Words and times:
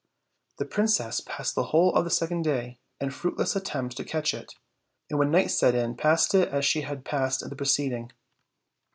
The 0.57 0.65
princess 0.65 1.21
passed 1.21 1.53
the 1.53 1.65
whole 1.65 1.93
of 1.93 2.03
the 2.05 2.09
second 2.09 2.41
day 2.41 2.79
in 2.99 3.11
fruit 3.11 3.37
less 3.37 3.55
attempts 3.55 3.93
to 3.97 4.03
catch 4.03 4.33
it, 4.33 4.55
and 5.11 5.19
when 5.19 5.29
night 5.29 5.51
set 5.51 5.75
in 5.75 5.93
passed 5.95 6.33
it 6.33 6.49
as 6.49 6.65
she 6.65 6.81
had 6.81 7.05
passed 7.05 7.47
the 7.47 7.55
preceding. 7.55 8.11